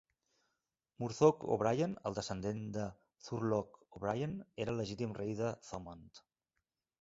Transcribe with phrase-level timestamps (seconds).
[1.01, 2.87] Murtough O'Brien, el descendent de
[3.27, 4.35] Thurlough O'Brien
[4.67, 6.25] era el legítim rei de Thomond.